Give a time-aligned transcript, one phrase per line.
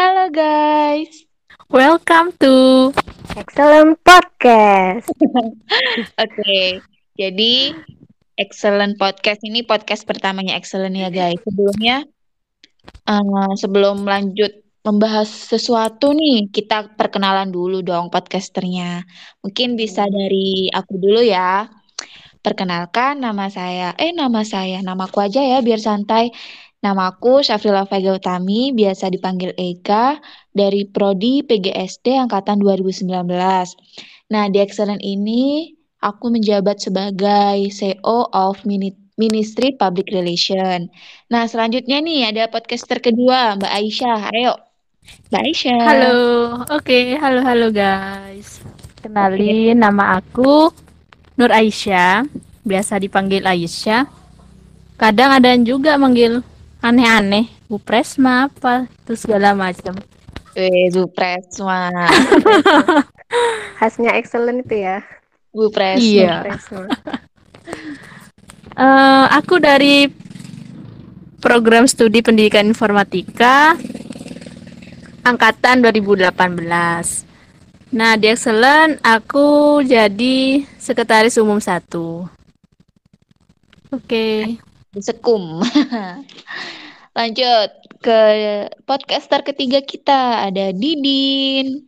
[0.00, 1.28] Halo guys.
[1.68, 2.88] Welcome to
[3.36, 5.12] Excellent Podcast.
[6.24, 6.80] Oke,
[7.20, 7.76] jadi
[8.40, 11.36] Excellent Podcast ini podcast pertamanya Excellent ya guys.
[11.44, 12.08] Sebelumnya,
[13.12, 19.04] uh, sebelum lanjut membahas sesuatu nih, kita perkenalan dulu dong podcasternya.
[19.44, 21.68] Mungkin bisa dari aku dulu ya.
[22.40, 26.32] Perkenalkan nama saya, eh nama saya, namaku aja ya biar santai.
[26.80, 30.16] Namaku Syafrila Vega Utami, biasa dipanggil Eka,
[30.56, 33.04] dari Prodi PGSD Angkatan 2019.
[34.32, 38.64] Nah, di Excellent ini aku menjabat sebagai CEO of
[39.20, 40.88] Ministry Public Relation.
[41.28, 44.20] Nah, selanjutnya nih ada podcaster kedua, Mbak Aisyah.
[44.32, 44.56] Ayo,
[45.28, 45.80] Mbak Aisyah.
[45.84, 46.16] Halo,
[46.64, 47.20] oke, okay.
[47.20, 48.64] halo halo guys.
[49.04, 49.76] Kenalin, okay.
[49.76, 50.72] nama aku
[51.36, 52.24] Nur Aisyah,
[52.64, 54.08] biasa dipanggil Aisyah.
[54.96, 56.40] Kadang ada yang juga manggil
[56.80, 57.48] aneh-aneh.
[57.68, 58.88] Bu Presma apa?
[59.04, 59.94] Itu segala macam.
[60.58, 61.92] Eh Bu Presma.
[63.78, 65.04] Khasnya excellent itu ya.
[65.54, 66.02] Bu Presma.
[66.02, 66.34] Iya.
[66.42, 66.84] Presma.
[68.74, 70.10] uh, aku dari
[71.40, 73.78] program studi pendidikan informatika
[75.24, 76.36] angkatan 2018
[77.90, 82.30] nah di excellent aku jadi sekretaris umum satu.
[83.90, 84.06] Oke.
[84.06, 85.02] Okay.
[85.02, 85.62] Sekum.
[87.20, 88.20] Lanjut ke
[88.88, 91.84] podcaster ketiga kita ada Didin.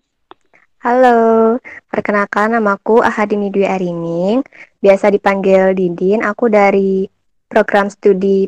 [0.85, 1.57] Halo,
[1.89, 4.45] perkenalkan namaku Ahadini Dwi Arining,
[4.85, 6.21] biasa dipanggil Didin.
[6.21, 7.09] Aku dari
[7.49, 8.45] program studi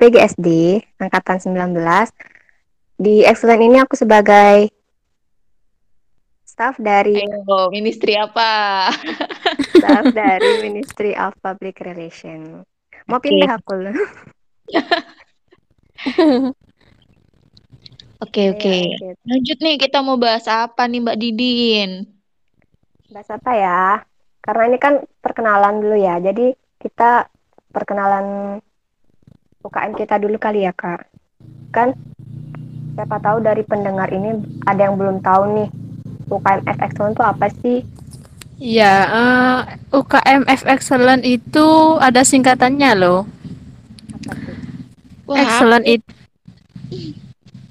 [0.00, 1.76] PGSD angkatan 19.
[2.96, 4.72] Di Excellent ini aku sebagai
[6.48, 8.88] staff dari Ayo, ministry apa?
[9.76, 12.64] staff dari Ministry of Public Relation.
[13.04, 13.92] Mau pindah aku loh.
[18.20, 19.00] Oke oke.
[19.24, 22.04] Lanjut nih kita mau bahas apa nih Mbak Didin?
[23.08, 24.04] Bahas apa ya?
[24.44, 26.20] Karena ini kan perkenalan dulu ya.
[26.20, 26.52] Jadi
[26.84, 27.32] kita
[27.72, 28.60] perkenalan
[29.64, 31.08] UKM kita dulu kali ya kak.
[31.72, 31.96] Kan
[32.92, 34.36] siapa tahu dari pendengar ini
[34.68, 35.68] ada yang belum tahu nih
[36.28, 37.78] UKM F Excellent itu apa sih?
[38.60, 39.58] Ya, uh,
[39.96, 43.24] UKM F Excellent itu ada singkatannya loh.
[45.30, 46.10] Wah, excellent itu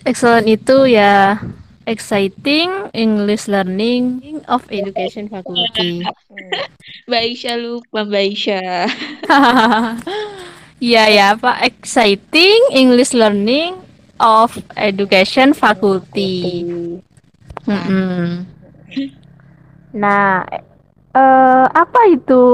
[0.08, 1.36] Excellent itu ya
[1.84, 6.06] exciting English learning of education faculty.
[7.12, 8.86] Mbak Aisyah lupa Mbak Aisyah.
[10.80, 13.76] Iya ya, apa exciting English learning
[14.24, 16.64] of education faculty.
[17.68, 18.26] Mm -hmm.
[20.00, 20.48] Nah,
[21.12, 22.46] uh, apa itu?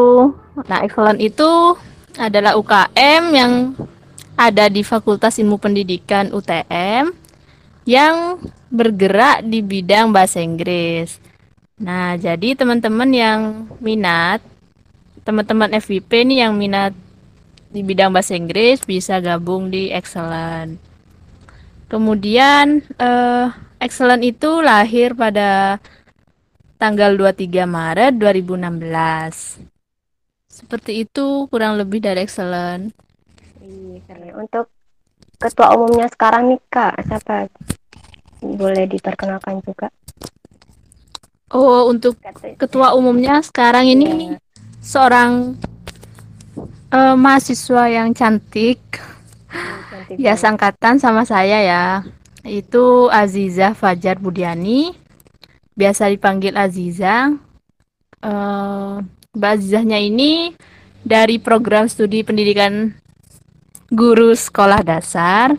[0.66, 1.76] Nah, excellent itu
[2.16, 3.54] adalah UKM yang
[4.35, 7.12] ada di Fakultas Ilmu Pendidikan UTM
[7.88, 11.19] yang bergerak di bidang bahasa Inggris.
[11.79, 13.40] Nah, jadi teman-teman yang
[13.84, 14.40] minat,
[15.28, 16.91] teman-teman FVP nih yang minat
[17.72, 20.79] di bidang bahasa Inggris bisa gabung di Excellent.
[21.91, 25.78] Kemudian uh, Excellent itu lahir pada
[26.81, 29.62] tanggal 23 Maret 2016.
[30.50, 33.05] Seperti itu kurang lebih dari excellent.
[33.66, 34.70] Iya, Untuk
[35.42, 37.50] ketua umumnya sekarang nih Kak, siapa?
[38.46, 39.90] Boleh diperkenalkan juga.
[41.50, 42.18] Oh, untuk
[42.62, 44.38] ketua umumnya sekarang ini yeah.
[44.81, 45.58] seorang
[46.94, 48.81] uh, mahasiswa yang cantik.
[49.90, 51.84] cantik ya, sangkatan sama saya ya.
[52.46, 54.94] Itu Aziza Fajar Budiani
[55.74, 57.34] biasa dipanggil Aziza.
[58.26, 59.02] Uh,
[59.36, 60.56] Mbak Azizahnya ini
[61.06, 62.96] dari program studi pendidikan
[63.94, 65.53] guru sekolah dasar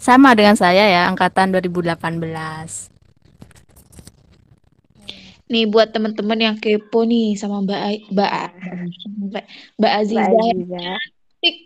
[0.00, 2.88] sama dengan saya ya angkatan 2018.
[5.50, 8.32] Nih buat teman-teman yang kepo nih sama Mbak Mbak
[9.28, 9.44] Mbak,
[9.76, 10.80] Mbak Aziza, Mbak Aziza.
[10.80, 11.56] Yang cantik,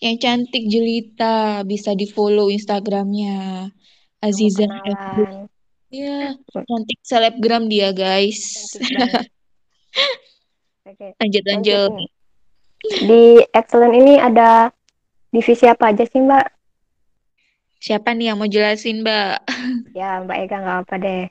[0.00, 3.70] yang cantik jelita bisa di follow Instagramnya
[4.20, 4.68] Aziza.
[5.90, 8.74] Iya, cantik selebgram dia, guys.
[10.90, 11.14] Oke.
[11.18, 11.90] Lanjut, lanjut.
[12.90, 14.74] Di Excellent ini ada
[15.30, 16.46] divisi apa aja sih, Mbak?
[17.80, 19.36] Siapa nih yang mau jelasin, Mbak?
[19.98, 21.24] Ya, Mbak Ega nggak apa deh.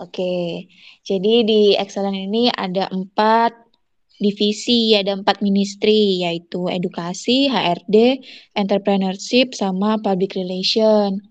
[0.00, 0.66] Oke,
[1.06, 3.54] jadi di Excellent ini ada empat
[4.18, 8.18] divisi, ada empat ministry, yaitu edukasi, HRD,
[8.56, 11.22] entrepreneurship, sama public relation.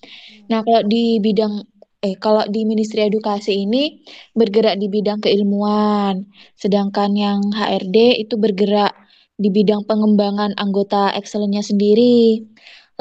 [0.48, 1.68] Nah, kalau di bidang
[2.01, 4.01] eh kalau di Ministry Edukasi ini
[4.33, 6.25] bergerak di bidang keilmuan,
[6.57, 9.00] sedangkan yang HRD itu bergerak
[9.42, 12.46] di bidang pengembangan anggota excelnya sendiri.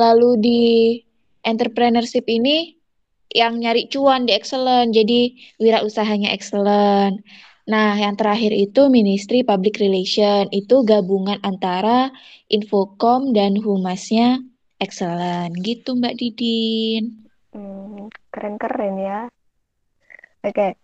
[0.01, 0.61] Lalu di
[1.45, 2.81] entrepreneurship ini
[3.31, 4.97] yang nyari cuan di excellent.
[4.97, 7.21] Jadi wirausahanya excellent.
[7.71, 10.49] Nah, yang terakhir itu Ministry Public Relation.
[10.51, 12.11] Itu gabungan antara
[12.51, 14.43] Infocom dan Humasnya
[14.83, 15.55] excellent.
[15.61, 17.29] Gitu Mbak Didin.
[17.55, 19.19] Hmm, keren-keren ya.
[20.43, 20.75] Oke.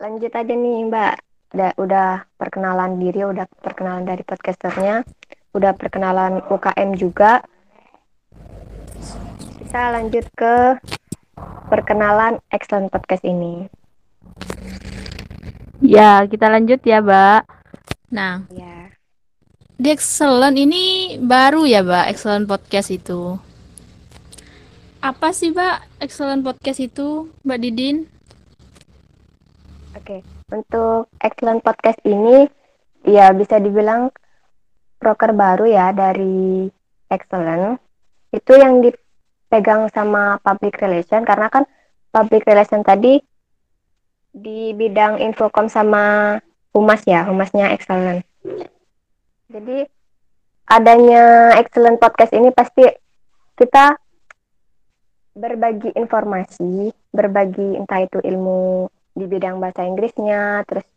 [0.00, 1.29] Lanjut aja nih Mbak.
[1.50, 5.02] Udah, udah perkenalan diri, udah perkenalan dari podcasternya,
[5.50, 7.42] udah perkenalan UKM juga.
[9.58, 10.78] Kita lanjut ke
[11.66, 13.66] perkenalan Excellent Podcast ini.
[15.82, 17.40] Ya, kita lanjut ya, Mbak.
[18.14, 18.94] Nah, Ya.
[19.74, 23.38] di Excellent ini baru ya, Mbak, Excellent Podcast itu.
[25.02, 27.96] Apa sih, Mbak, Excellent Podcast itu, Mbak Didin?
[29.96, 32.46] Oke, untuk Excellent Podcast ini
[33.06, 34.12] ya bisa dibilang
[35.00, 36.68] broker baru ya dari
[37.10, 37.80] Excellent.
[38.30, 41.64] Itu yang dipegang sama public relation karena kan
[42.10, 43.18] public relation tadi
[44.30, 46.36] di bidang infocom sama
[46.70, 48.22] humas ya, humasnya Excellent.
[49.50, 49.82] Jadi
[50.70, 52.86] adanya Excellent Podcast ini pasti
[53.58, 53.98] kita
[55.34, 58.86] berbagi informasi, berbagi entah itu ilmu
[59.20, 60.88] di bidang bahasa Inggrisnya, terus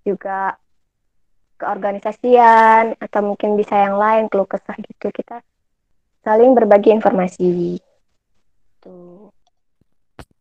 [0.00, 0.56] juga
[1.60, 5.40] keorganisasian atau mungkin bisa yang lain keluh kesah gitu kita
[6.24, 7.78] saling berbagi informasi.
[8.80, 9.30] Tuh.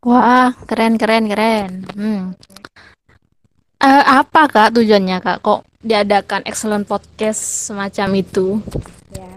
[0.06, 1.72] Wah, keren, keren, keren.
[1.98, 2.24] Hmm.
[3.82, 5.46] Eh, apa, Kak, tujuannya, Kak?
[5.46, 8.62] Kok diadakan Excellent Podcast semacam itu?
[9.14, 9.30] Ya.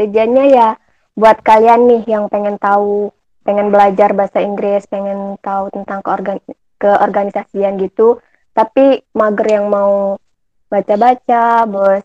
[0.00, 0.68] Tujuannya ya
[1.12, 3.12] buat kalian nih yang pengen tahu,
[3.44, 6.40] pengen belajar bahasa Inggris, pengen tahu tentang keorgan
[6.82, 8.18] keorganisasian gitu,
[8.50, 10.18] tapi mager yang mau
[10.66, 12.02] baca-baca, bos.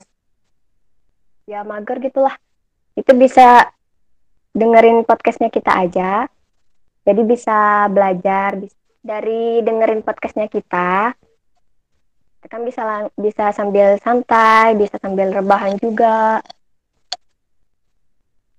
[1.49, 2.37] Ya mager gitulah.
[2.93, 3.73] Itu bisa
[4.53, 6.29] dengerin podcastnya kita aja.
[7.07, 8.61] Jadi bisa belajar
[9.01, 11.17] dari dengerin podcastnya kita.
[12.47, 16.39] Kan bisa bisa sambil santai, bisa sambil rebahan juga.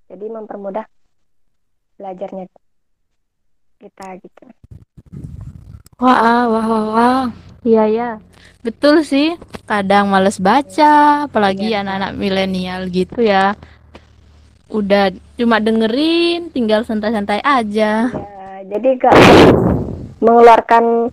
[0.08, 0.84] Jadi mempermudah
[1.96, 2.48] belajarnya
[3.80, 4.44] kita gitu.
[5.98, 7.22] Wah, wah, wah, wah.
[7.66, 8.10] Iya, ya.
[8.62, 9.34] Betul sih.
[9.66, 11.82] Kadang males baca, apalagi Kak.
[11.82, 13.58] anak-anak milenial gitu ya.
[14.70, 18.14] Udah cuma dengerin, tinggal santai-santai aja.
[18.14, 19.16] Ya, jadi gak
[20.22, 21.10] mengeluarkan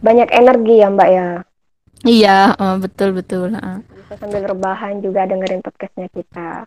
[0.00, 1.28] banyak energi ya Mbak ya.
[2.08, 3.52] Iya, eh, betul, betul.
[3.92, 6.64] Bisa sambil rebahan juga dengerin podcastnya kita.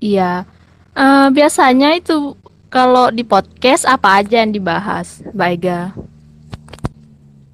[0.00, 0.48] Iya.
[0.96, 2.32] Eh, biasanya itu
[2.70, 5.98] kalau di podcast apa aja yang dibahas, Mbak?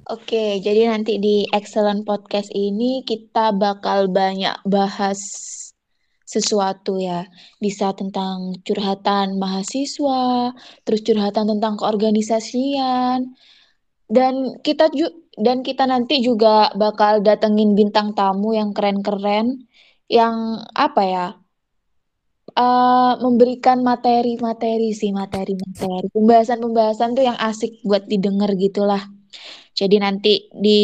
[0.07, 5.19] Oke, jadi nanti di Excellent Podcast ini kita bakal banyak bahas
[6.23, 7.27] sesuatu ya.
[7.59, 10.55] Bisa tentang curhatan mahasiswa,
[10.87, 13.35] terus curhatan tentang keorganisasian.
[14.07, 19.67] Dan kita ju dan kita nanti juga bakal datengin bintang tamu yang keren-keren
[20.07, 21.27] yang apa ya?
[22.57, 26.09] Eh, memberikan materi-materi sih, materi-materi.
[26.11, 29.05] Pembahasan-pembahasan tuh yang asik buat didengar gitulah.
[29.77, 30.81] Jadi nanti di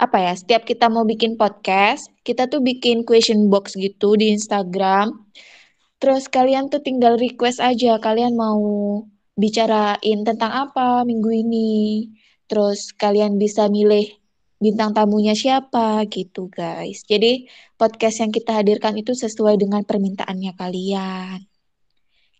[0.00, 5.12] apa ya, setiap kita mau bikin podcast, kita tuh bikin question box gitu di Instagram.
[6.00, 8.64] Terus kalian tuh tinggal request aja kalian mau
[9.36, 12.08] bicarain tentang apa minggu ini.
[12.48, 14.19] Terus kalian bisa milih
[14.60, 17.02] bintang tamunya siapa gitu, guys.
[17.08, 17.48] Jadi
[17.80, 21.40] podcast yang kita hadirkan itu sesuai dengan permintaannya kalian.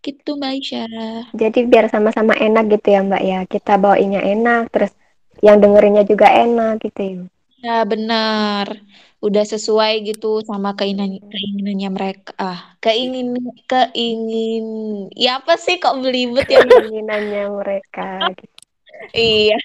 [0.05, 1.33] Gitu, Mbak Aisyah.
[1.33, 3.39] Jadi biar sama-sama enak gitu ya Mbak ya.
[3.49, 4.93] Kita bawainnya enak, terus
[5.41, 7.21] yang dengerinnya juga enak gitu ya.
[7.61, 8.81] Ya, benar.
[9.21, 12.33] Udah sesuai gitu sama keinginan keinginannya mereka.
[12.41, 13.37] Ah, keingin
[13.69, 14.65] keingin
[15.13, 16.65] ya apa sih kok belibet ya?
[16.65, 18.57] Keinginannya mereka gitu.
[19.13, 19.57] Iya.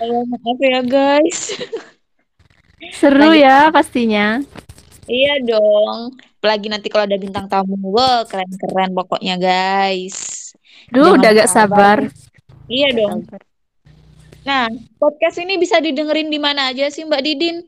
[0.00, 1.40] Ya, maaf ya, guys.
[2.96, 4.40] Seru Lagi- ya pastinya.
[5.10, 6.16] Iya dong.
[6.40, 7.76] Apalagi nanti kalau ada bintang tamu.
[7.92, 10.50] Wah, keren-keren pokoknya, guys.
[10.88, 11.98] Duh, Jangan udah gak sabar.
[12.70, 13.26] Iya dong.
[13.26, 13.42] Sabar.
[14.40, 14.64] Nah,
[14.96, 17.60] podcast ini bisa didengerin di mana aja sih, Mbak Didin?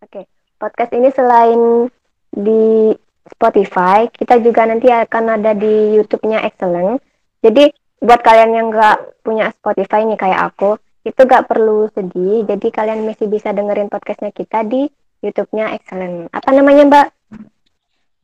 [0.00, 0.24] Oke,
[0.56, 1.92] podcast ini selain
[2.32, 2.96] di
[3.26, 7.02] Spotify, kita juga nanti akan ada di YouTube-nya Excellent.
[7.44, 7.68] Jadi
[8.00, 10.76] buat kalian yang nggak punya Spotify nih kayak aku,
[11.06, 12.44] itu nggak perlu sedih.
[12.44, 14.90] Jadi kalian masih bisa dengerin podcastnya kita di
[15.22, 16.28] YouTube-nya Excellent.
[16.34, 17.08] Apa namanya Mbak?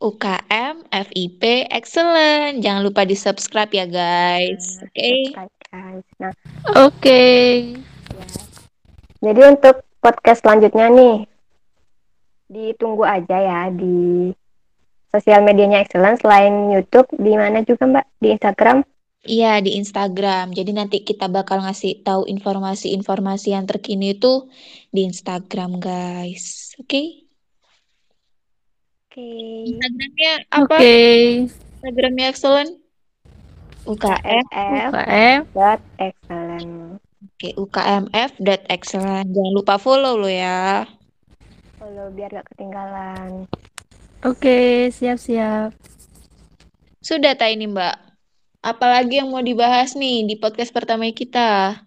[0.03, 2.59] UKM FIP Excellent.
[2.59, 4.83] Jangan lupa di-subscribe ya, guys.
[4.83, 5.31] Oke.
[5.31, 6.07] Subscribe, guys.
[6.19, 6.33] Nah,
[6.83, 7.23] Oke.
[9.23, 11.17] jadi untuk podcast selanjutnya nih,
[12.51, 14.35] ditunggu aja ya di
[15.15, 18.07] sosial medianya Excellent selain YouTube di mana juga Mbak?
[18.19, 18.83] Di Instagram?
[19.23, 20.51] Iya, di Instagram.
[20.51, 24.51] Jadi nanti kita bakal ngasih tahu informasi-informasi yang terkini itu
[24.91, 26.75] di Instagram, guys.
[26.83, 27.23] Oke?
[29.07, 29.29] Oke.
[29.71, 30.59] Instagramnya Oke.
[30.59, 30.77] apa?
[31.79, 32.73] Instagramnya Excellent?
[33.83, 34.47] UKM.
[34.47, 35.41] UKF UKM.
[35.55, 36.71] dot excellent.
[37.23, 39.27] Oke, UKMF.excellent.
[39.31, 40.87] Jangan lupa follow lo ya.
[41.79, 43.47] Follow biar gak ketinggalan.
[44.23, 45.75] Oke, siap-siap.
[47.03, 48.02] Sudah tak ini, Mbak?
[48.63, 51.83] Apalagi yang mau dibahas nih di podcast pertama kita?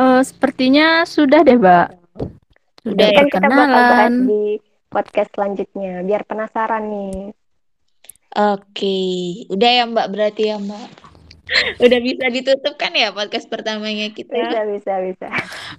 [0.00, 1.88] Eh, sepertinya sudah deh, Mbak.
[2.80, 3.22] Sudah Udah ya?
[3.28, 4.44] Kita bakal bahas di
[4.88, 7.36] podcast selanjutnya biar penasaran nih.
[8.32, 9.00] Oke,
[9.52, 10.88] udah ya Mbak berarti ya Mbak.
[11.84, 14.32] Udah bisa ditutup kan ya podcast pertamanya kita?
[14.32, 15.28] Bisa bisa bisa.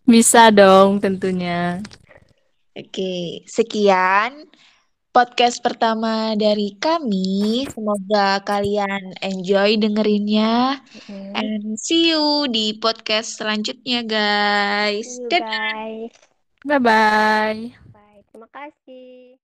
[0.06, 1.82] Bisa dong tentunya.
[2.78, 4.46] Oke, sekian
[5.14, 7.70] podcast pertama dari kami.
[7.70, 10.82] Semoga kalian enjoy dengerinnya.
[11.08, 11.32] Mm.
[11.38, 15.06] And see you di podcast selanjutnya, guys.
[15.06, 15.46] See you Dadah.
[15.46, 16.16] guys.
[16.66, 17.62] Bye-bye.
[17.94, 18.22] Bye.
[18.34, 19.38] Terima kasih.